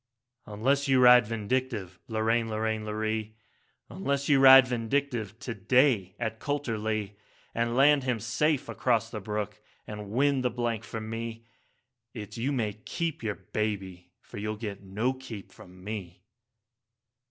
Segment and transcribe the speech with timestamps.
[0.45, 3.35] 3 'Unless you ride Vindictive, Lorraine, Lorraine, Lorree,
[3.87, 7.13] Unless you ride Vindictive to day at Coulterlee,
[7.53, 11.45] And land him safe across the brook, and win the blank for me,
[12.15, 16.23] It's you may keep your baby, for you'll get no keep from me.'